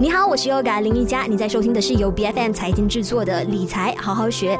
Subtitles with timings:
[0.00, 4.56] 你好，我是 Yoga 林一佳，你在收听的是由 BFM 财经制作的理财好好学。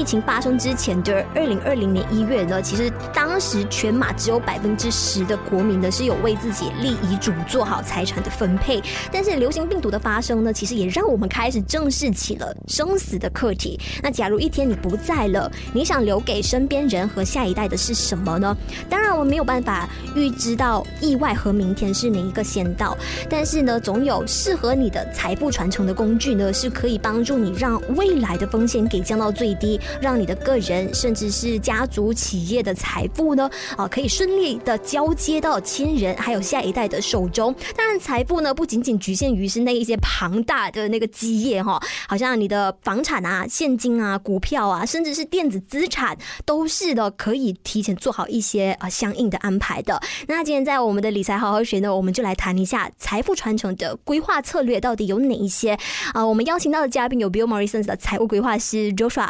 [0.00, 8.82] 疫情发生之前的二零二零年一月呢，其实当时全马只有百分之十的国民呢是有为自己立遗嘱、做好财产的分配。
[9.12, 13.78] 但是流行病毒的发生呢，其实也让我们开始正视起了生死的课题。
[14.02, 18.56] 那假如一天你不在了，你想留给身边人和下一代的是什么呢？
[18.88, 19.86] 当然，我们没有办法
[20.16, 22.96] 预知到意外和明天是哪一个先到，
[23.28, 29.78] 但是呢，总有适合你的财富传承的工具呢，是可以帮助你让未来的风险给降到最低。
[30.00, 37.54] 让你的个人甚至是家族企业的财富呢，啊，可以顺利的交接到亲人还有下一代的手中。
[37.76, 50.00] 当然，财富呢不仅仅局限于是那一些庞大的那个基业哈，好像你的房产啊、现金啊、股票啊，甚至是电子资产，都是的可以提前做好一些啊相应的安排的。
[50.26, 55.78] 那今天在我们的理财好好学呢，我们就来谈一下财富传承的规划策略到底有哪一些
[56.12, 56.24] 啊？
[56.24, 59.28] 我们邀请到的嘉宾有 Bill Morrison 的财务规划师 Joshua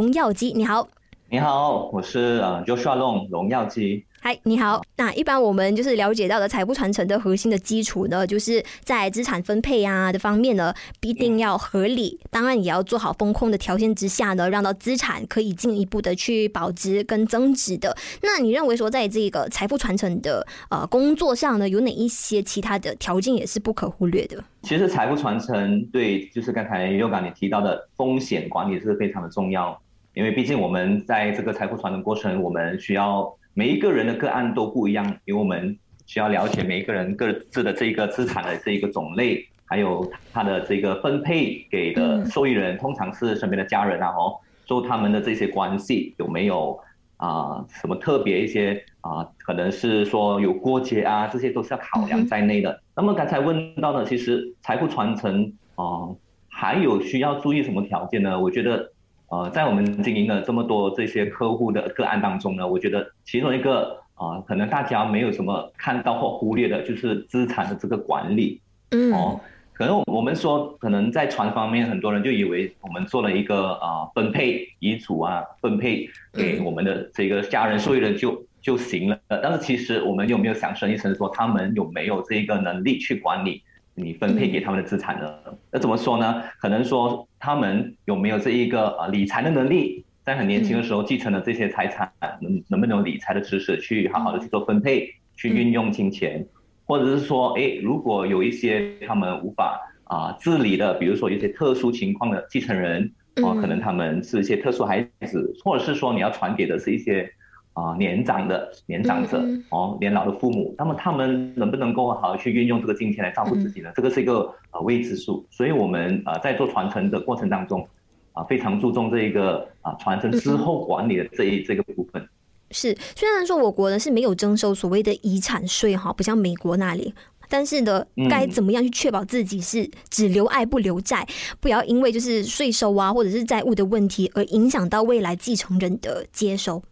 [0.00, 0.88] 龙耀基，你好，
[1.28, 4.02] 你好，我是呃 Joshua Long 荣耀基。
[4.18, 4.80] 嗨，你好。
[4.96, 17.94] 那一般我们就是了解到的财富传承的核心的基础呢，就是在资产分配啊的方面呢，必定要合理，当然也要做好风控的条件之下呢，让到资产可以进一步的去保值跟增值的。
[18.22, 24.42] 那你认为说，在这个财富传承的呃工作上呢，有哪一些其他的条件也是不可忽略的？
[24.62, 29.78] 其实财富传承对，就是刚才 Yoga 你提到的风险管理是非常的重要。
[30.12, 44.34] 因为毕竟我们在这个财富传承过程，我们需要每一个人的个案都不一样，因为我们需要了解每一个人各自的这个资产的这一个种类，还有他的这个分配给的受益人，通常是身边的家人啊，哦，
[44.66, 46.76] 说他们的这些关系有没有
[47.16, 52.82] 啊什么特别一些啊，可能是说有过节啊，这些都是要考量在内的。
[52.96, 56.10] 那么刚才问到的，其实财富传承啊，
[56.48, 58.40] 还有需要注意什么条件呢？
[58.40, 58.92] 我觉得。
[59.30, 68.60] 呃，在我们经营了这么多这些客户的个案当中呢，我觉得其中一个啊、呃，可能大家没有什么看到或忽略的，就是资产的这个管理。
[68.90, 69.12] 嗯。
[69.12, 69.40] 哦，
[69.72, 79.16] 可能我们说，可能在船方面，很多人就以为我们做了一个啊、呃、分配遗嘱啊，分配给我们的这个家人受益人就就行了。
[79.28, 83.62] 但是其实我们有没有想深一层，说他们有没有这个能力去管理？
[84.02, 85.34] 你分配给他们的资产呢？
[85.70, 86.42] 那怎么说呢？
[86.58, 96.44] 可能说他们有没有这一个呃理财的能力，在很年轻的时候继承了这些财产，能能不能有理财的知识，去好好的去做分配，去运用金钱，
[96.86, 103.12] 或者是说，哎，如果有一些他们无法啊自理的，比如说一些特殊情况的继承人，
[103.42, 107.30] 哦，可能他们是一些特殊孩子，或者是说你要传给的是一些。
[107.72, 113.90] 啊，年长的年长者哦，年老的父母，那么他们能不能够好好去运用这个金钱来照顾自己呢？
[113.94, 117.86] 这个是一个呃未知数，所以我们呃在做传承的过程当中，
[118.32, 122.28] 啊非常注重这一个啊传承之后管理的这一这个部分。
[122.72, 127.14] 是，虽然说我国呢是没有征收所谓的遗产税哈，不像美国那里，
[127.48, 131.26] 但是呢，该怎么样去确保自己是只留爱不留债，
[131.60, 136.82] 不要因为就是税收啊或者是债务的问题而影响到未来继承人的接收。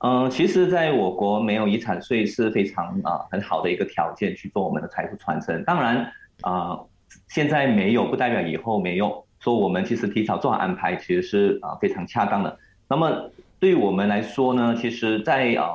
[0.00, 5.64] 嗯，其实，在我国没有遗产税是非常啊很好的一个条件去做我们的财富传承。
[5.64, 6.78] 当然啊，
[7.28, 9.24] 现在没有不代表以后没有。
[9.40, 12.58] 说我们其实提早做好安排，其实是啊非常恰当的。
[12.88, 15.66] 那么对于我们来说呢，其实，在啊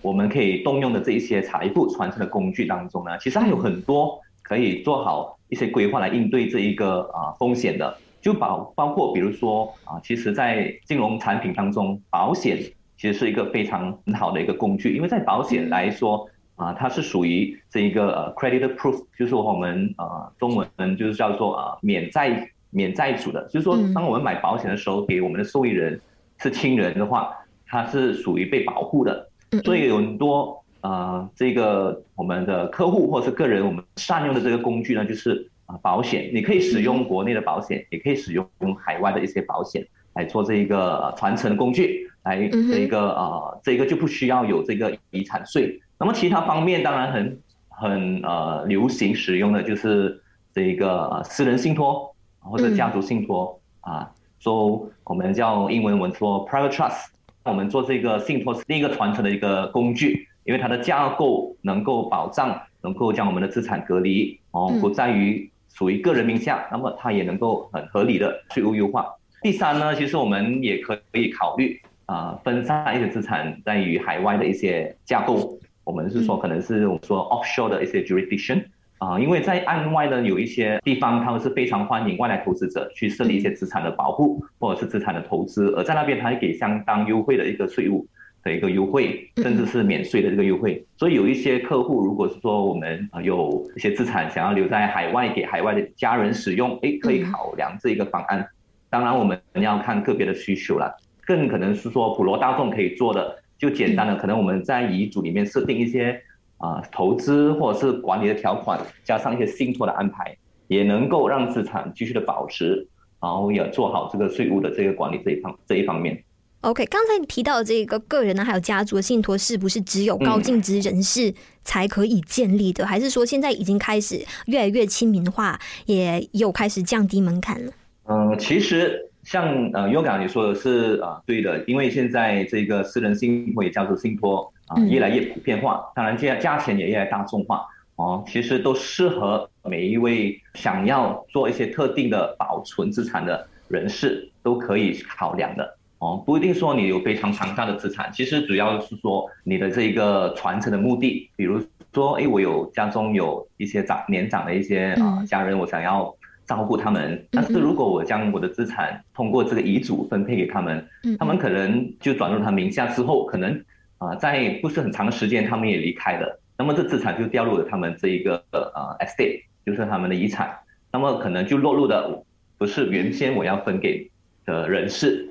[0.00, 7.94] 我们可以动用的这一些财富传承的工具当中呢，其实还有很多可以做好一些规划来应对这一个啊风险的。
[8.22, 12.58] 就包包括比如说啊，其实，在金融产品当中，保险。
[12.96, 26.00] 其实是一个非常很好的一个工具，因为在保险来说啊，它是属于这一个呃 credit proof，就是说我们呃中文就是叫做呃免债免债主的，就是说当我们买保险的时候，给我们的受益人
[26.38, 29.28] 是亲人的话，它是属于被保护的。
[29.64, 42.10] 所以有很多呃这个我们的客户或者是个人，我们善用的这个工具呢，就是啊保险，你可以使用国内的保险，也可以使用海外的一些保险来做这一个传承的工具。
[42.24, 45.80] 来，这一个呃，这个就不需要有这个遗产税。
[45.96, 50.20] 那么其他方面当然很很呃流行使用的就是
[50.52, 54.10] 这一个私人信托或者家族信托啊，
[54.40, 57.06] 说我们叫英文文说 private trust。
[57.44, 69.14] 我们做这个信托是另一个传承的一个工具，因为它的架构能够保障，能够将我们的资产隔离哦，不在于属于个人名下，那么它也能够很合理的税务优化。
[69.42, 71.80] 第三呢，其实我们也可以考虑。
[72.06, 78.62] 啊、呃、分散一些资产在于海外的一些架构，我们是说可能是我们说 offshore 的一些 jurisdiction
[78.98, 88.06] 啊、呃，因为在岸外呢有一些地方，他们是非常欢迎外来投资者去设立一些资产的保护或者是资产的投资，而在那边他会给相当优惠的一个税务
[88.44, 90.86] 的一个优惠，甚至是免税的这个优惠。
[90.96, 98.46] 所以有一些客户，如果是说我们有一些资产想要留在海外给海外的家人使用，诶，可以考量这一个方案。
[98.90, 100.96] 当然我们要看个别的需求了。
[101.26, 106.22] 更可能是说普罗大众可以做的，就简单的，可能我们在遗嘱里面设定一些
[106.58, 110.36] 啊投资或者是管理的条款，加上一些信托的安排，
[110.68, 112.86] 也能够让资产继续的保值，
[113.20, 116.22] 然后也做好这个税务的这个管理这一方这一方面。
[116.60, 121.34] OK，刚才你提到的这个个人呢，还有家族的信托，是不是只有高净值人士
[121.64, 122.84] 才可以建立的？
[122.84, 127.72] 嗯、还是说现在已经开始越来越亲民化，也有开始降低门槛了？
[128.08, 129.02] 嗯，其实。
[129.26, 137.66] 像呃，Yoga 你说的是啊，对的，因为现在这个私人信托也叫做信托啊，越来越普遍化，当然价价钱也越来越大众化
[137.96, 151.60] 哦，其实都适合每一位想要做一些特定的保存资产的人士都可以考量的哦，不一定说你有非常庞大的资产，其实主要是说你的这个传承的目的，比如
[151.92, 156.14] 说，哎，我有家中有一些长年长的一些啊家人，我想要。
[156.46, 160.86] 照顾他们，但是如果我将我的资产通过这个遗嘱分配给他们，
[161.18, 163.60] 他们可能就转入他名下之后，可能
[163.98, 170.56] 啊在不是很长的时间，他们也离开了，那么这资产就掉入了他们这一个呃 estate，就是他们的遗产，
[170.92, 172.22] 那么可能就落入的
[172.56, 174.08] 不是原先我要分给
[174.44, 175.28] 的人士，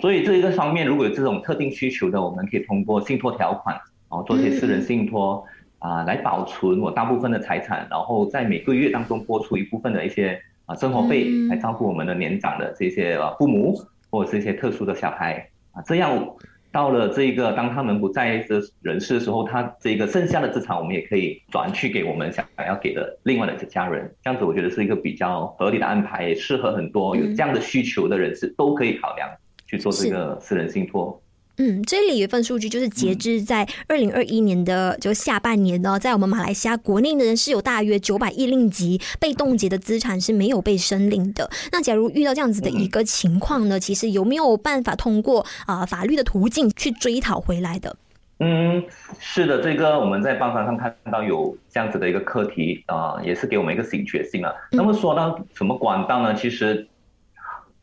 [0.00, 3.74] 所以这一个方面如果有这种特定需求的，我们可以通过信托条款，
[4.08, 5.44] 然后做一些私人信托
[5.78, 10.40] 啊来保存我大部分的财产，然后在每个月当中拨出一部分的一些。
[10.66, 13.74] 啊，生活费来照顾我们的年长的这些呃父母，
[14.10, 16.36] 或者是一些特殊的小孩啊，这样
[16.72, 29.28] 到了这个当他们不在的人世的时候，他这个剩下的资产我们也可以转去给我们想要给的另外的家人，这样子我觉得是一个比较合理的安排，也适合很多有这样的需求的人士都可以考量
[29.66, 31.20] 去做这个私人信托。
[31.58, 41.48] 嗯，这里有一份数据，就是截至在二零二一年的就下半年呢，在我们马来西亚国内的人是有大约九百亿令吉被冻结的资产是没有被申领的。
[41.70, 47.96] 那假如遇到这样子的一个情况呢，其实有没有办法通过啊、呃、法律的途径去追讨回来的？
[48.40, 48.82] 嗯，
[49.20, 54.52] 是的，这个我们在报章上看到有这样子的一个课题啊、呃，也是给我们一个警觉性啊。
[54.72, 56.34] 那么说到什么管道呢？
[56.34, 56.84] 其实。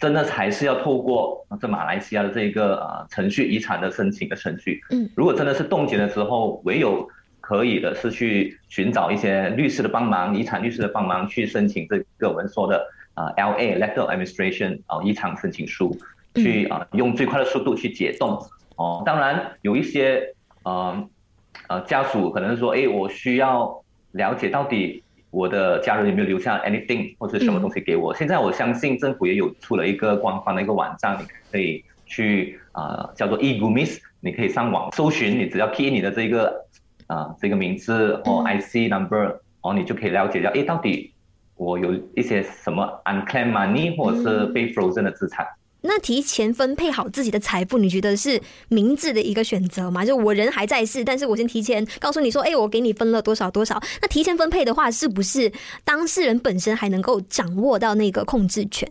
[0.02, 4.82] 真的还是要透过这马来西亚的这个呃程序，遗产的申请的程序。
[4.90, 7.08] 嗯，如果真的是冻结了之后，唯有
[7.40, 12.84] 可以的是去寻找一些律师的帮忙，遗产律师的帮忙去申请这个我们说的
[13.14, 15.96] 啊 LA Letter of Administration 啊遗产申请书，
[16.34, 18.44] 去啊用最快的速度去解冻。
[18.78, 20.34] 哦，当然有一些
[20.64, 21.08] 呃
[21.68, 23.84] 呃家属可能说，哎，我需要
[24.14, 25.04] 了解到底。
[25.32, 28.14] 我的家人有没有留下 anything 或者什么东西给我？
[28.14, 36.48] 现在我相信政府也有出了一个官方的一个网站，你可以去啊、呃，叫做 eGUMIS，你可以上网搜寻，你只要 key 你的这个
[37.08, 41.14] 啊、呃、这个名字或 IC number，哦，你就可以了解到，诶，到底
[41.56, 45.48] 我有一些什么 unclaimed money 或者是被 frozen 的资产。
[45.84, 50.06] 那提前分配好自己的财富，你觉得是明智的一个选择吗？
[50.06, 53.82] 就我人还在世，但是我先提前告诉你说，哎，我给你分了多少多少。
[54.00, 55.52] 那提前分配的话，是不是
[55.84, 58.88] 当事人本身还能够掌握到那个控制权？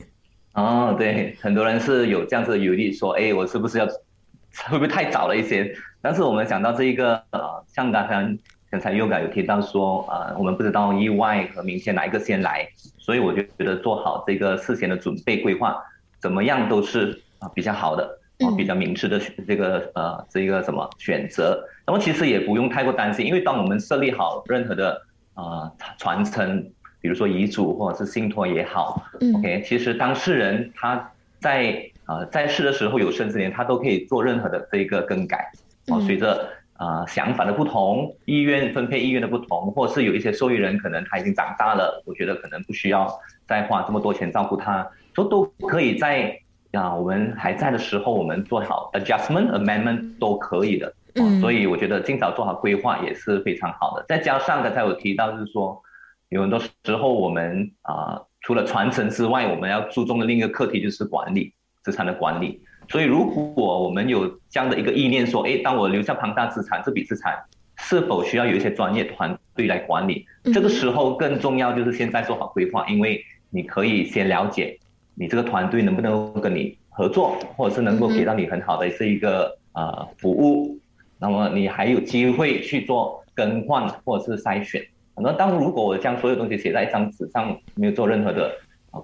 [0.55, 5.73] 哦，对，很多人是有这样子的犹豫，说，哎，我是不是要会不会太早了一些？
[6.03, 8.37] 但是我们讲到这一个，呃，像刚才
[8.69, 12.69] 刚才优改有提到说，呃，我们不知道意外和明天哪一个先来，
[12.99, 15.81] 所以我就觉得做好这个事先的准备规划。
[16.21, 21.65] 怎么样都是啊比较好的，啊比较明智的这个呃这个什么选择。
[21.87, 25.03] 那么其实也不用太过担心，因为当我们设立好任何的
[25.35, 26.62] 啊传承，
[27.00, 29.03] 比如说遗嘱或者是信托也好
[29.37, 31.11] ，OK，其实当事人他
[31.41, 35.50] 在啊在世的时候有生之年，他都可以做任何的这个更改。
[35.89, 44.87] 哦，随着啊想法的不同，意愿分配意愿的不同，或者是有一些受益人可能他已经长大了，我觉得可能不需要再花这么多钱照顾他。
[45.14, 46.38] 都都可以在
[46.73, 50.95] 啊，我们还在的时候，我们做好 adjustment amendment 都可以的。
[51.17, 54.05] 嗯，所以我觉得尽早做好规划也是非常好的。
[54.09, 55.83] 再加上刚才我提到，就是说
[56.29, 61.52] 有很多时候我们啊，除了传承之外，我们要注重的另一个课题就是管理
[61.83, 62.62] 资产的管理。
[62.88, 67.37] 所以如果我们有这样的一个意念，说，哎，当我留下庞大资产，这笔资产
[67.76, 70.25] 是否需要有一些专业团队来管理？
[70.55, 74.79] 这个时候更重要就是现在做好规划，因为你可以先了解。
[75.21, 80.79] 你这个团队能不能跟你合作，或者是能够给到你很好的这一个呃服务，
[81.19, 84.83] 那么你还有机会去做更换或者是筛选。
[85.17, 88.50] 那当如果我将所有东西写在一张纸上，没有做任何的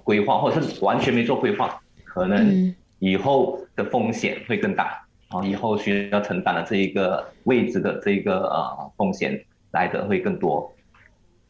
[0.03, 5.45] 规划，或者是完全没做规划，可能以后的风险会更大啊！
[5.45, 10.73] 以后需要承担的这一个位置的这一个呃风险来的会更多。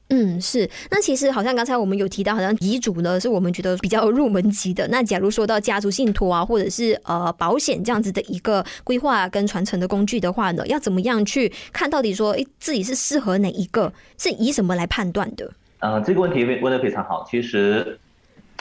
[0.10, 0.70] 嗯，是。
[0.90, 4.88] 那其实好像刚才我们有提到，好像遗嘱呢是我们觉得比较入门级的。
[4.88, 13.92] 那假如说到家族信托啊，或者是呃保险这样子的一个规划跟传承的工具的话呢，要怎么样去看到底说，哎自己是适合哪一个？
[14.18, 15.52] 是以什么来判断的？
[15.80, 17.28] 呃，这个问题问的非常好。
[17.30, 18.00] 其实，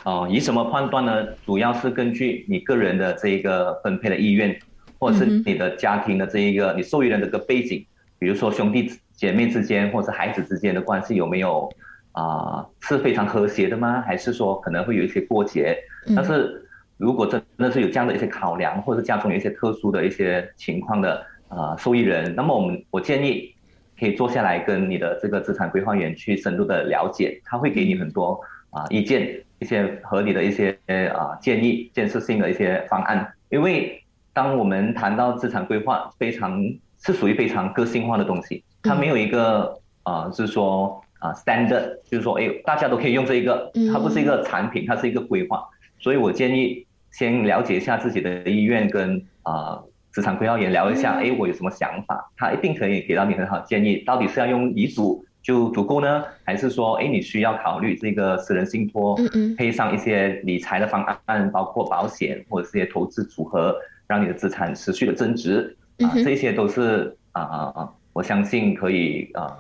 [0.02, 1.24] 呃，以什么判断呢？
[1.46, 4.58] 主要是根据你个人的这一个分配的意愿，
[4.98, 7.86] 或者是你的家庭的这一个、嗯、你受益人的这个背景，
[8.18, 8.90] 比如说兄弟。
[9.16, 11.68] 姐妹之间或者孩子之间的关系有没有
[12.12, 14.02] 啊、呃、是非常和谐的吗？
[14.02, 15.76] 还是说可能会有一些过节？
[16.14, 16.62] 但是
[16.99, 21.16] 如果真的是有这样的一些考量，或者家中有一些特殊的一些情况的
[21.49, 23.54] 啊、呃、受益人，那么我们我建议
[23.99, 33.26] 可以坐下来跟你的这个资产规划员去深入的了解，他会给你很多啊、呃、意见，一些合理的一些啊、呃、建议，建设性的一些方案。
[33.49, 36.62] 因为当我们谈到资产规划，非常
[36.99, 38.62] 是属于非常个性化的东西。
[38.86, 45.62] 它没有一个啊、呃，是说啊，standard，就是说，哎，大家都可以用这一个，它不是一个产品，它是一个规划。
[45.98, 53.98] 所以我建议先了解一下自己的意愿，跟啊资产规划员聊一下，哎，我有什么想法，他一定可以给到你很好的建议。
[53.98, 59.18] 到底是要用遗嘱就足够呢，还是说，哎，你需要考虑这个私人信托，
[59.56, 63.74] 配上一些理财的方案，包括保险或者是一些投资组合，
[64.06, 65.76] 让你的资产持续的增值。
[65.98, 67.92] 啊，这些都是啊啊啊。
[68.16, 69.56] 我相信可以啊、呃，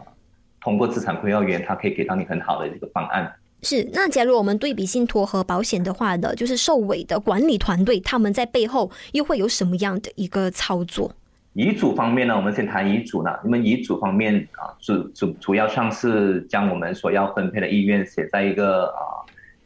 [0.62, 3.30] 通过资产规划员，他可以给到你很好的一个方案。
[3.60, 11.12] 是，那假如我们对比信托和保险的话呢，就是受委的管理团队，他们在背后又会有什么样的一个操作？
[11.52, 13.30] 遗嘱方面呢，我们先谈遗嘱呢。
[13.44, 19.20] 那么遗嘱方面啊，主主主要上是将我们所要分配的意愿写在一个啊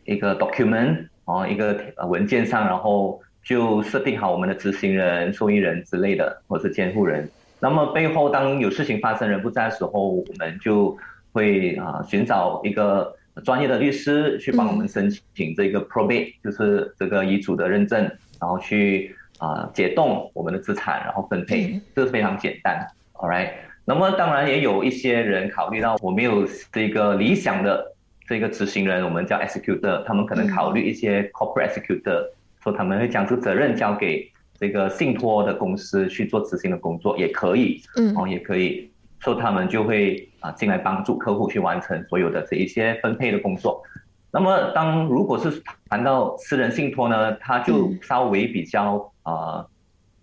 [0.05, 7.31] 一个 document 啊一个文件上，然后就设定好我们的执行人、受益人之类的，或是监护人。
[7.63, 10.97] 那么背后，当有事情发生，人不在的时候，我们就
[11.33, 13.15] 会啊寻找一个
[13.45, 18.03] 专业的律师去帮我们申请这个 probate，就是这个遗嘱的认证，
[18.41, 22.87] 然后去啊解冻我们的资产，然后分配，这是非常简单。
[23.13, 23.51] All right，
[23.85, 27.93] 那么当然也有一些人考虑到我没有这个理想的
[28.27, 32.25] 这个执行人，我们叫 executor，他们可能考虑一些 corporate executor，
[32.65, 34.33] 说他们会将这个责任交给。
[34.61, 43.83] 这个信托的公司去做执行的工作也可以，嗯，哦，也可以，说他们就会啊进来帮助客户去完成所有的这一些分配的工作。
[44.31, 49.67] 那么，当如果是谈到私人信托呢，它就稍微比较啊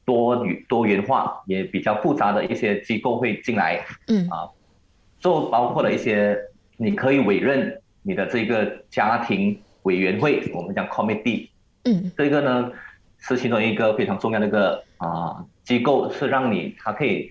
[0.05, 4.29] 多元多元化，也比较复杂的一些机构会进来，嗯。
[4.29, 4.47] 啊，
[5.19, 6.37] 就包括了一些
[6.77, 11.49] 你可以委任你的这个家庭委员会，我们讲 committee，
[11.85, 12.71] 嗯，这个呢。
[13.27, 17.29] 是其中一个非常重要的一个啊、呃、机构，是让你它可以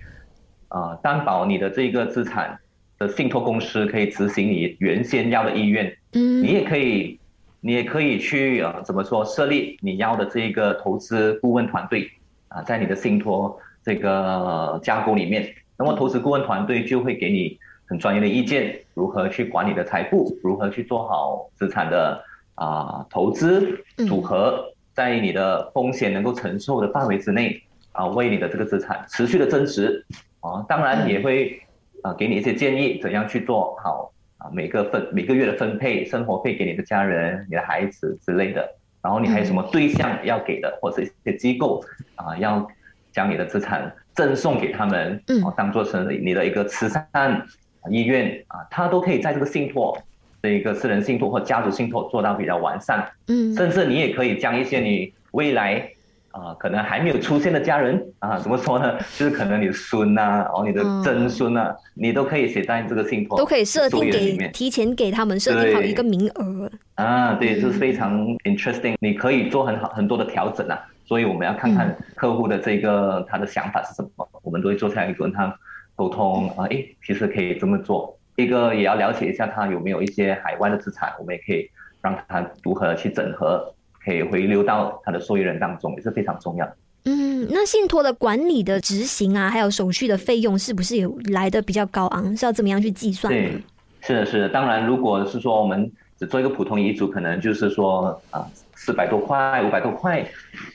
[0.68, 2.58] 啊、呃、担保你的这个资产
[2.98, 5.96] 的信托公司可以执行你原先要的意愿。
[6.12, 7.18] 嗯，你也可以，
[7.62, 12.10] 你也可以去啊、呃、怎么说设立你要的这个投资顾问团队
[12.48, 15.48] 啊，在你的信托这个架构里面，
[15.78, 22.22] 那么投资顾问团队就会给你很专业的意见，如何去管理的财富，如何去做好资产的
[22.54, 24.62] 啊、呃、投资组合。
[24.96, 27.62] 在你的风险能够承受的范围之内，
[27.92, 30.02] 啊，为你的这个资产持续的增值，
[30.40, 31.60] 啊，当然也会
[32.02, 38.66] 啊给你一些建议，怎样去做好啊每个分每个月的分配，生活费给你的家人、你的孩子之类的。
[39.02, 41.84] 然后你还有什么对象要给的，或者一些机构
[42.14, 42.66] 啊要
[43.12, 47.46] 将你的资产赠送给他们，啊，当做成你的一个慈善
[47.90, 49.96] 意愿啊，他都可以在这个信托。
[50.42, 55.88] 这一个私人信托或家族信托做到比较完善，嗯，甚至你也可以将一些你未来
[56.30, 58.94] 啊、呃、可能还没有出现的家人啊，怎么说呢？
[59.16, 66.70] 就是可能你的孙呐、啊，哦，你的曾孙呐、啊，嗯、你都可以写在这个信托，都可以设定给提前给他们设定好一个名额。
[66.94, 75.52] 啊，对，这是非常 interesting，你可以做很好很多的调整啊，所以我们要看看客户的这个他的想法是什么，我们都会坐下来跟他
[75.94, 78.16] 沟通啊，诶，其实可以这么做。
[78.36, 81.68] 一个也要了解一下他有没有一些海外的资产，我们也可以
[82.02, 83.74] 让他如何去整合，
[84.04, 86.68] 可以回流到他的受益人当中，也是非常重要。
[87.06, 92.36] 嗯，那信托的管理的执行啊，还有手续的费用，是不是也来的比较高昂？
[92.36, 93.32] 是要怎么样去计算？
[93.32, 93.52] 对，
[94.00, 94.48] 是的，是的。
[94.48, 100.26] 当然，如果是说我们只做一个普通遗嘱，可能就是说啊，四百多块、五百多块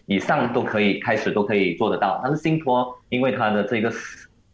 [0.05, 2.19] 以上都可以开始都可以做得到。
[2.23, 3.91] 但是信托因为它的这个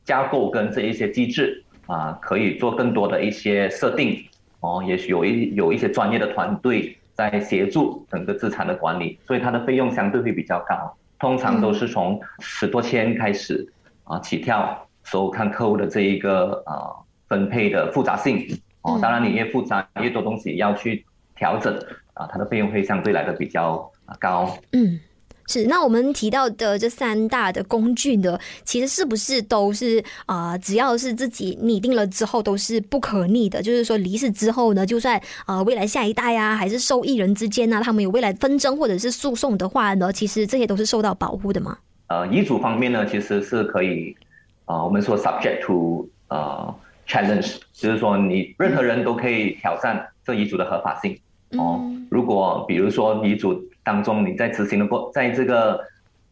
[0.03, 4.23] 架构跟这一些机制啊，可以做更多的一些设定
[4.59, 13.67] 哦，也许有一有一些专业的团队在协助整个资产的管理，所以它的费用相对会比较高，通常都是从十多千开始
[14.03, 16.91] 啊起跳，所以看客户的这一个啊
[17.27, 18.45] 分配的复杂性
[18.81, 21.73] 哦，当然你越复杂越多东西要去调整
[22.13, 24.57] 啊，它的费用会相对来的比较高。
[24.73, 24.99] 嗯。
[25.47, 30.59] 是，那我们提到的这三大的工具呢，其实是不是都是啊、呃？
[30.59, 33.61] 只要是自己拟定了之后，都是不可逆的。
[33.61, 41.77] 就是说离世之后呢，就算啊、呃、未来下一代啊，还是受益人之间呢、啊，他们有未来纷争或者是诉讼的话呢，其实这些都是受到保护的吗？
[42.07, 44.13] 呃，遗嘱方面呢，其实是可以
[44.65, 46.75] 啊、呃，我们说 subject to 呃
[47.07, 51.17] challenge，就是说你任何人都可以挑战这遗嘱的合法性。
[51.51, 55.79] 哦，如果比如说遗嘱当中你在执行的过，在这个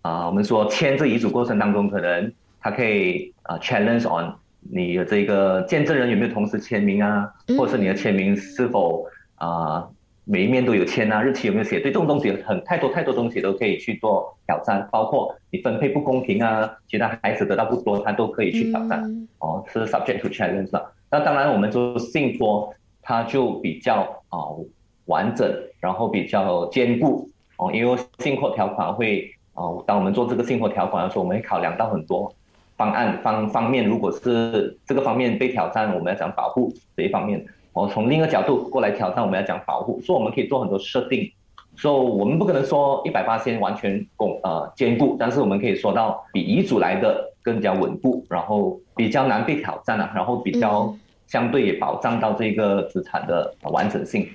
[0.01, 9.91] 啊、呃，我们说签字遗嘱过程当中，可能他可以啊、呃、challenge on 你的这个见证人有没有同时签名啊，或者是你的签名是否啊、呃、
[10.25, 19.27] 每一面都有签啊，日期有没有写对，这种东西很太多太多东西都可以去做挑战，包括你分配不公平啊，其他孩子得到不多，他都可以去挑战。
[19.39, 20.91] 哦，是 subject to challenge 的。
[21.09, 24.39] 那当然，我们说信托，它就比较啊。
[24.39, 24.65] 呃
[25.07, 25.47] 完整，
[25.79, 32.33] 然后比较坚固哦，因为信托条款会哦，当我们做这个信托条款的时候，我们会考量到很多
[32.75, 33.85] 方案方方面。
[33.85, 37.39] 如果是这个方面被挑战，我们要讲保护这一方面；
[37.74, 40.01] 哦，从另一个角度过来挑战，我们要讲保护。
[40.01, 41.31] 所以我们可以做很多设定。
[41.77, 50.95] 所以我们不可能说一百八先完全巩呃坚固，但是我们可以说到比遗嘱来的更加稳固，然后比较难被挑战啊，然后比较
[51.27, 54.21] 相对也保障到这个资产的完整性。
[54.21, 54.29] 嗯，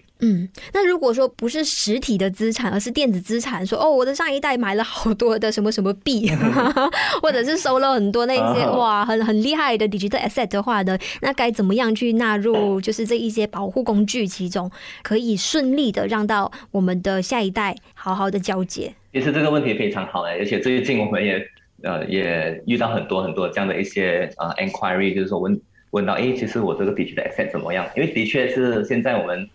[0.72, 6.30] 那如果说不是实体的资产，而是电子资产，说哦，我的上一代买了好多的什么什么币，
[7.23, 14.71] 或者是收了很多那些哇，很很厉害的 digital asset 的话呢，那该怎么样去纳入就是这一些保护工具其中，
[15.02, 18.92] 可以顺利的让到我们的下一代好好的交接？
[19.12, 21.42] 其实这个问题非常好哎，而且最近我们也
[21.82, 25.60] 呃也遇到很多很多这样的一些呃 inquiry，就是说问
[25.92, 27.88] 问到哎，其实我这个 digital asset 怎么样？
[27.97, 29.49] 因为的确是现在我们。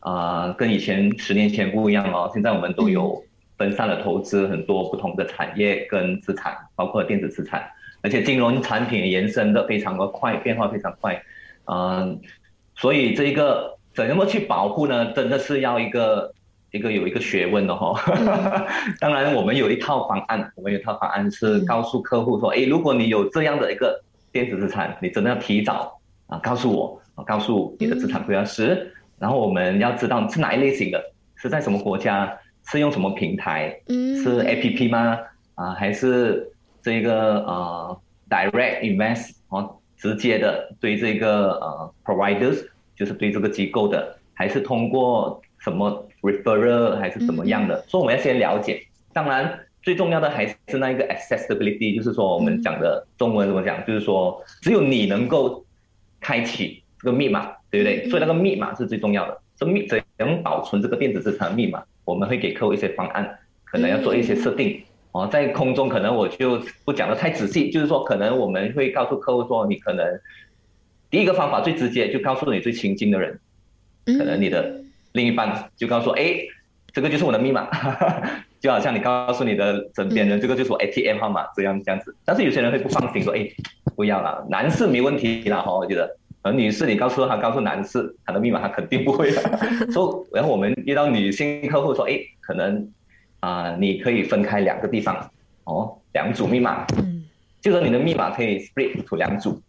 [0.00, 2.30] 啊、呃，跟以前十年前不一样哦。
[2.32, 3.22] 现在我们都有
[3.58, 7.62] 分散的投资，很多不同的产业跟资产，包括电子资产，
[8.00, 11.22] 而且金融产品延伸的非常的快，变化非常快。
[11.66, 12.18] 嗯、呃，
[12.74, 15.12] 所以这一个怎么去保护呢？
[15.12, 16.32] 真的是要一个
[16.70, 18.00] 一个有一个学问的哈、哦。
[18.98, 28.94] 当然，我们有一套方案，我们有一套方案是告诉客户说，哎，如果你有这样的一个电子资产，你真的要提早啊告诉我，告诉你的资产规划师。
[29.20, 35.18] 然后我们要知道是哪一类型的，是在什么国家，是用什么平台，是 APP 吗？
[35.56, 47.76] 啊，还是这个呃 Direct Invest 哦，直接的对这个呃 Providers，就是对这个机构的，还是通过什么 Referral 还是怎么样的？
[47.76, 48.82] 嗯、所以我们要先了解。
[49.12, 53.84] 当然，最重要的还是那一个 Accessibility，就是说我们讲的中文怎么讲？
[53.84, 55.62] 就是说只有你能够
[56.20, 57.52] 开启这个密码。
[57.70, 58.08] 对不对？
[58.08, 59.40] 所以那个密码是最重要的。
[59.56, 61.82] 这密怎样保存这个电子资产的密码？
[62.04, 64.82] 我们会给客户一些方案，可能要做一些设定。
[65.12, 70.06] 哦，在空中可能我就不讲的太仔细，就是说可能我们会告诉客户说，你可能
[71.10, 73.38] 第一个方法最直接，就告诉你最亲近的人，
[74.06, 76.36] 可能你的另一半就告诉说，哎，
[76.92, 77.68] 这个就是我的密码，
[78.60, 82.16] 就好像你告诉你的枕边人，这个就是我 ATM 号码这样这样子。
[82.24, 83.48] 但是有些人会不放心，说，哎，
[83.94, 86.16] 不要了，男士没问题啦，哈，我觉得。
[86.42, 89.42] 而女士，你告诉他，告诉男士，他的密码他肯定不会的。
[89.92, 92.90] 所以，然后我们遇到女性客户说，哎，可能
[93.40, 95.30] 啊、呃，你可以分开两个地方，
[95.64, 97.24] 哦，两组密码，嗯，
[97.60, 99.60] 就说你的密码可以 split to 两组，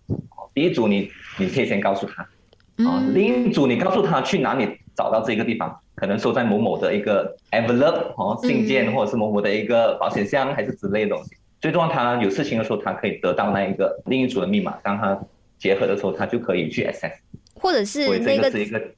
[0.54, 2.24] 第一组你你可以先告诉他，
[2.90, 11.32] 啊，另一组你告诉他去哪里找到这个地方，可能收在某某的一个 envelope 哦，信件或者是某某的一个保险箱还是之类的东西。
[11.60, 15.20] 最重要，他有事情的时候，他可以得到那一个另一组的密码，让他。
[15.62, 17.12] 结合的时候，他就可以去 access，
[17.54, 18.50] 或者是那个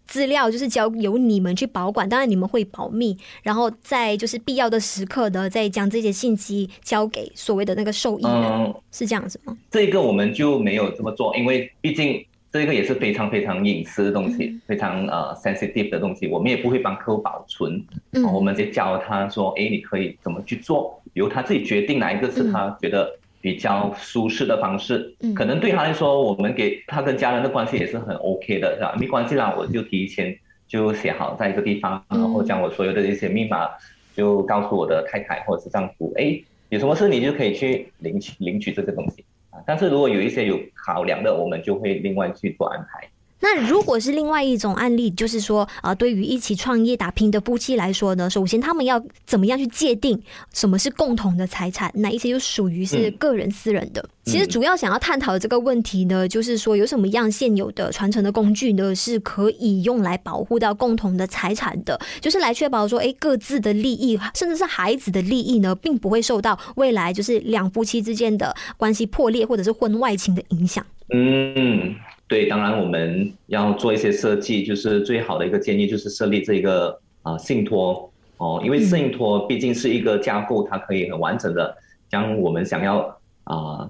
[0.08, 9.58] 资料就是交由你们去保管，当然你们会保密，然后在就是必要的时刻的，再将这些信息交给所谓的那个受益人，嗯、是这样子吗？
[9.70, 23.20] 这个我们就没有这么做，因为毕竟这个也是非常非常隐私的东西，嗯、非常呃 sensitive 的东西，我们也不会帮客户保存，嗯、我们就教他说，哎，你可以怎么去做，由他自己决定哪一个是他觉得。
[23.44, 28.96] 比较舒适的方式，可能对他来说，我们给他跟家人的关系也是很 OK 的，是吧？
[28.98, 30.34] 没关系啦，我就提前
[30.66, 33.68] 就写好在一个地方，然后将我所有的一些密码
[34.16, 39.60] 就告诉我的太太或者是丈夫，哎，有什么事你就可以去领取领取这个东西啊。
[39.68, 43.10] 但是如果有一些有考量的，我们就会另外去做安排。
[43.40, 50.18] 那如果是另外一种案例，就是说啊、呃，对于一起创业打拼的夫妻来说呢，首先他们要怎么样去界定
[50.54, 54.02] 什么是共同的财产，哪一些就属于是个人私人的？
[54.02, 70.86] 嗯、其实主要想要探讨的这个问题呢，就是说有什么样现有的传承的工具呢，是可以用来保护到共同的财产的，就是来确保说，哎，各自的利益，甚至是孩子的利益呢，并不会受到未来就是两夫妻之间的关系破裂或者是婚外情的影响。
[71.14, 71.94] 嗯。
[72.28, 78.10] 对，当然我们要做一些设计，就是最好的一个建议就是设立这个啊信托。
[78.38, 81.78] 哦，因为信托毕竟是一个架构，它可以很完整的
[82.10, 83.88] 将我们想要啊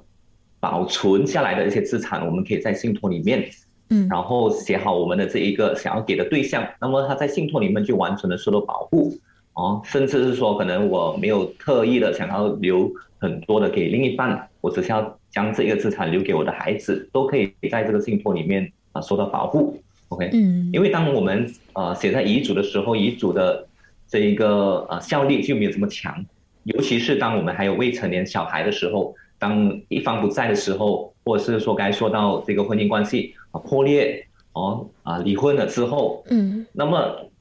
[0.60, 3.50] 保存下来的一些资产，我们可以在信托里面，
[3.90, 9.14] 嗯，然后写好我们的这一个想要给的对象，那么他在信托里面就完全的受到保护。
[9.54, 15.18] 哦，甚至是说可能我没有特意的想要留很多的给另一半，我只需要。
[15.34, 19.82] 将这个资产留给我的孩子，都可以在这个信托里面啊受到保护。
[20.10, 23.68] OK，嗯，因为当我们啊写在遗嘱的时候，遗嘱的
[24.08, 26.24] 这一个啊效力就没有这么强，
[26.66, 37.32] 尤其是当我们还有未成年小孩的时候，当一方不在的时候，或者是说该说到这个婚姻关系啊破裂哦啊离婚了之后，嗯，那么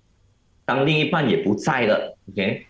[0.64, 2.64] 当另一半也不在了，OK，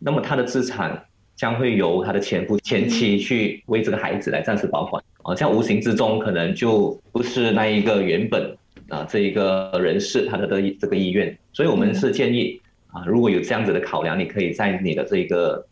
[0.00, 1.04] 那么他的资产。
[1.36, 8.56] 将会由他的前夫、前妻去为这个孩子来暂时保管，啊，像无形之中可能就不是那一个原本
[8.88, 12.60] 啊这一个人士他的的这个意愿，所以我们是建议
[12.92, 15.66] 啊，如果有这样子的考量，你可以在你的这个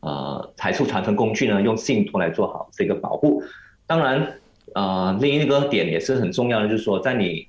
[0.00, 3.42] 呃财富传承工具呢，用信托来做好这个保护。
[3.88, 4.38] 当然，
[4.74, 7.44] 啊，另一个点也是很重要的，就是说在你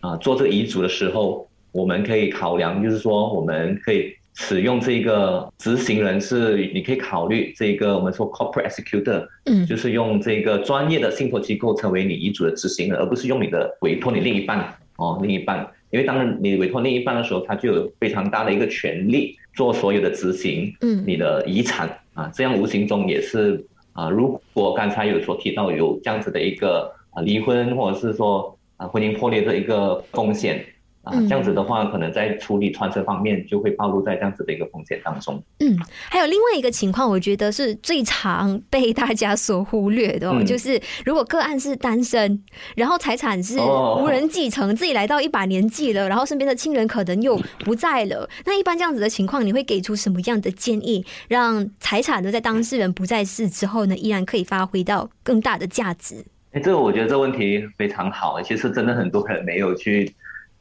[0.00, 4.17] 啊做这个遗嘱的时候，我们可以考量，就是说我们可以。
[4.40, 30.64] 使用这个执行人是，你可以考虑这个我们说 corporate executor，嗯，就是用这个专业的信托机构成为你遗嘱的执行人，而不是用你的委托你另一半哦，另一半，因为当你委托另一半的时候，他就有非常大的一个权利做所有的执行，嗯，你的遗产啊，这样无形中也是啊，如果刚才有所提到有这样子的一个啊离婚或者是说啊婚姻破裂的一个风险。
[31.08, 35.42] 啊，这样子的话，可能在处理穿车方面就会暴露在这样子的一个风险当中。
[35.60, 35.76] 嗯，
[36.10, 42.42] 还有另外一个情况，我觉得是最常被大家所忽略的，哦，就是如果个案是单身，
[42.76, 56.24] 然后财产是无人继承，自己来到一把年纪了，然后身边的亲人可能又不在了，那一般这样子的情况，你会给出什么样的建议，让财产呢在当事人不在世之后呢，依然可以发挥到更大的价值？
[56.52, 60.14] 哎，这个我觉得这个问题非常好，其实真的很多人没有去。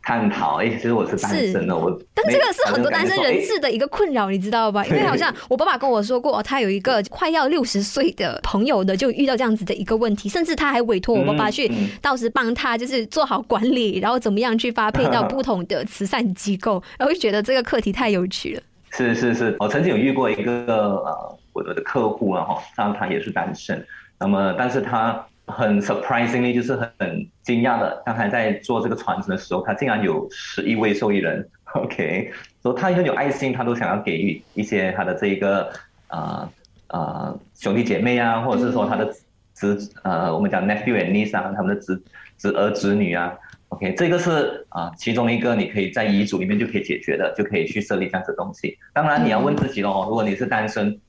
[0.08, 4.82] 探讨哎，其实我是单身的，我但这个是很多单身人士的一个困扰，你知道吧？
[4.88, 11.70] 因为好像我爸爸跟我说过，他有一个快要六十岁的朋友的，就遇到这样子的一个问题，甚至他还委托我爸爸去
[12.02, 18.62] 到时帮他，就是做好管理，然后怎么样去发配到不同的慈善机构，然后就觉得这个课题太有趣了。
[18.92, 23.86] 是是是，我曾经有遇过一个呃，我的客户啊，哈，他他也是单身，
[24.18, 25.22] 那么但是他。
[25.48, 31.48] 很 surprisingly，就是很惊讶的，刚才在做这个传承的时候，他竟然有十一位受益人。
[31.74, 32.32] OK，
[32.62, 35.70] 所以他很有爱心，他都想要给予一些他的这个
[36.10, 36.50] 呃
[36.88, 39.10] 呃兄弟姐妹啊，或者是说他的
[39.54, 42.02] 侄呃我们讲 nephew and niece 啊，他们的侄
[42.38, 43.34] 侄儿侄女啊。
[43.70, 48.78] OK，这个是啊、其中一个你可以在遗嘱里面就可以解决的，就可以去设立这样子的东西。
[48.94, 51.00] 当然你要问自己哦，如果你是单身，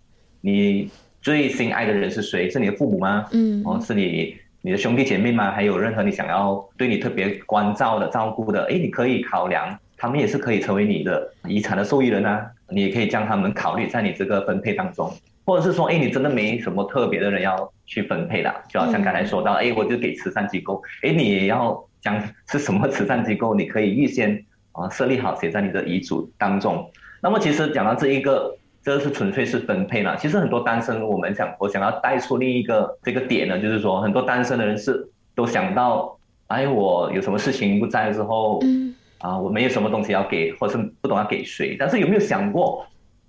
[0.40, 0.88] 你。
[1.28, 2.48] 最心爱的人是谁？
[2.48, 3.26] 是你的父母吗？
[3.32, 5.50] 嗯，哦，是你你的兄弟姐妹吗？
[5.50, 12.50] 还有任何你想要对你特别关照的、照顾的，诶，你可以考量，他们也是可以成为你的遗产的受益人啊。
[12.70, 15.12] 你也可以将他们考虑在你这个分配当中，
[15.44, 22.18] 或者是说，诶，你真的没什么特别的人要去分配的，就好像刚才说到，诶，我就给慈善机构，诶，你也要将
[22.50, 26.90] 是什么慈善机构，你可以预先啊设立好，写在你的遗嘱当中。
[27.20, 28.56] 那么其实讲到这一个。
[28.88, 30.16] 这是纯粹是分配了。
[30.16, 41.76] 其实很多单身，我们想，我想要带出另一个这个点呢，就是说很多单身的人是都想到，哎，我有什么事情不在之后，嗯，啊，我没有什么东西要给，或是不懂要给谁。
[41.78, 42.86] 但是有没有想过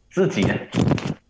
[0.09, 0.55] 自己呢？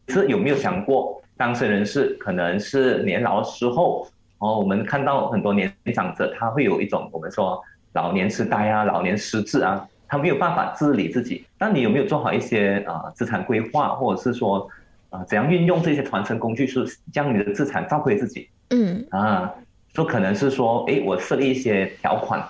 [0.09, 7.59] 是有没有想过，单身人士可能是年老的时候，哦，我们看到很多年长者，他会有一种我们说
[7.93, 9.87] 老年痴呆啊，老年失智啊。
[10.09, 14.67] 他没有办法治理自己，那你有没有做好一些啊、呃、资产规划，或者是说
[15.11, 18.49] 啊、呃、怎样运用这些传承工具，是将你的资产照顾自己？
[18.71, 19.53] 嗯啊，
[19.93, 22.43] 说可能是说，哎，我设立一些条款，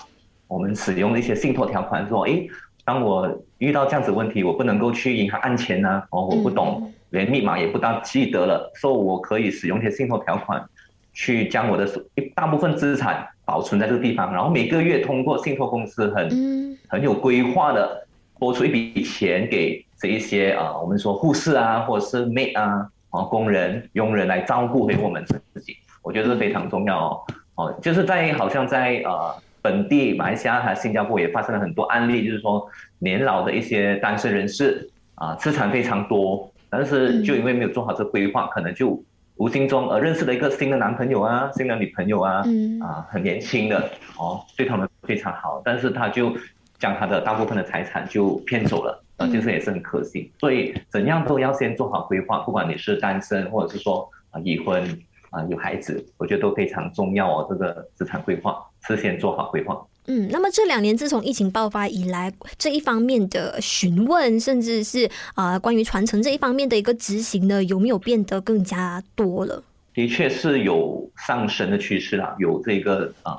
[0.48, 2.48] 我们使用一些信托条款，说，哎，
[2.86, 10.64] 当我遇到这样子问题，我不能够去银行按钱呢、啊，哦，我不懂，连密码也不大记得了，所以我可以使用一些信托条款，
[11.12, 18.06] 去将我的一大部分资产保存在这个地方，然后每个月通过信托公司很很有规划的
[18.38, 27.22] 拨出一笔钱给这一些啊，我们说护士啊，或者是 maid 啊，啊工人、佣人来照顾给我们自己，我觉得是非常重要哦。
[27.56, 29.36] 哦，就是在好像在呃。
[29.62, 32.66] 本地马来西亚和新加坡也发生了很多案例，就是说
[33.00, 38.98] 年老的一些单身人士啊，资产非常多，但是就因为没有做好这规划，可能就
[39.40, 46.36] 无形中呃认识了一个新的男朋友啊，新的女朋友啊，嗯啊很年轻的哦，对他们非常好，但是他就
[46.78, 50.30] 将他的大部分的财产就骗走了，啊，就是也是很可惜。
[50.42, 54.84] 所以怎样都要先做好规划，不管你是单身或者是说啊已婚
[55.30, 58.62] 啊有孩子，我觉得都非常重要哦，这个资产规划。
[58.88, 59.78] 是先做好规划。
[60.12, 69.64] 嗯，那么这两年自从疫情爆发以来，这一方面的询问，甚至是啊、呃、关于传承这一方面的一个执行呢，有没有变得更加多了？
[69.94, 73.38] 的确是有上升的趋势啦，有这个啊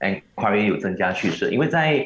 [0.00, 2.04] enquiry 有增加趋势，因为在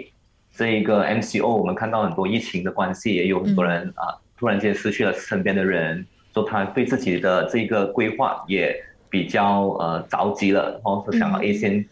[0.54, 8.76] 这一个 MCO，我们看到很多疫情的关系，也有很多人啊突然间失去了身边的人，说他对自己的这个规划也
[9.08, 11.82] 比较呃着急了，然后是想要先。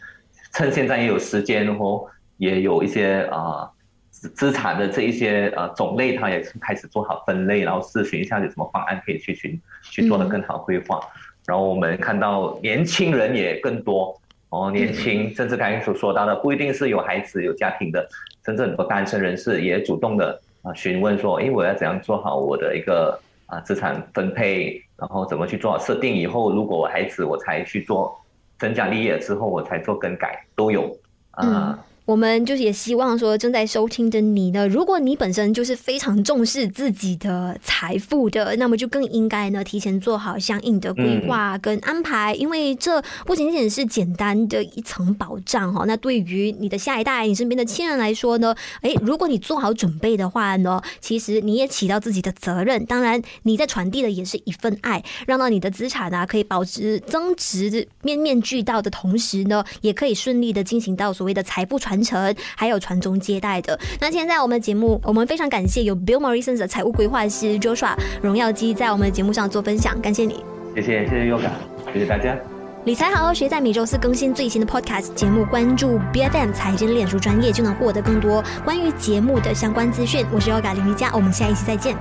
[0.53, 2.05] 趁现在也有时间，然后
[2.41, 3.69] 也有一些啊
[4.09, 10.99] 资产的这一些呃种类，它也是开始做好分类，然后咨询一下有什么方案可以去寻去做的更好规划。
[11.45, 18.09] 然后我们看到年轻人也更多哦，年轻甚至刚才所说到的，不一定是有孩子有家庭的，
[18.43, 28.17] 甚至很多单身人士也主动的啊询问说，哎，我要怎样做好我的一个啊资产分配，然后怎么去做好设定，以后如果我孩子我才去做。
[28.61, 30.83] 成家立业之后，我才做更改，都有
[31.31, 31.41] 啊。
[31.41, 45.85] 呃嗯我们就是也希望说，正在收听的你呢，如果你本身就是非常重视自己的财富的，那么就更应该呢提前做好相应的规划跟安排，因为这不仅仅是简单的一层保障哈。
[45.85, 52.83] 那对于你的下一代、你身边的亲人来说呢，诶，如果你做好准备的话呢，其实你也起到自己的责任。
[52.87, 61.90] 当然，你在传递的也是一份爱，让到你的资产啊可以保持增值、面面俱到的同时呢，也可以顺利的进行到所谓的财富传。
[62.03, 63.79] 承还有传宗接代的。
[63.99, 70.45] 那现在我们的节目，我们非常感谢有 Bill Morrison 的财务规划师 Joshua 荣耀基在我们的节目上做分享，感谢你。
[70.75, 71.49] 谢谢谢谢 Yoga，
[71.91, 72.37] 谢谢大家。
[72.85, 80.25] 理财好好学，在每周四更新最新的 Podcast 节目，关注 BFM 财经脸书专业就能获得更多关于节目的相关资讯。
[80.33, 81.95] 我是 Yoga 林瑜伽，我们下一期再见。